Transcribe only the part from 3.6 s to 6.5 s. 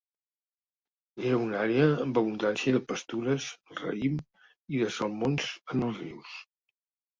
raïm, i de salmons en els rius.